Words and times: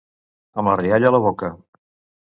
Amb 0.61 0.71
la 0.71 0.79
rialla 0.81 1.13
a 1.13 1.15
la 1.17 1.23
boca. 1.29 1.55